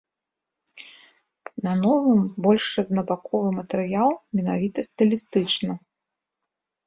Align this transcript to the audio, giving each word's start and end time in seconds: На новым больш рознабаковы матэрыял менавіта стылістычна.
На 1.65 1.73
новым 1.83 2.21
больш 2.45 2.65
рознабаковы 2.79 3.49
матэрыял 3.59 4.11
менавіта 4.39 4.79
стылістычна. 4.89 5.73